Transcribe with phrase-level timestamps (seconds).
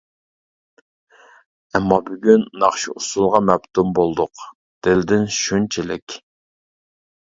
[1.73, 4.45] ئەمما بۈگۈن ناخشا-ئۇسسۇلغا، مەپتۇن بولدۇق
[4.87, 6.23] دىلدىن شۇنچىلىك.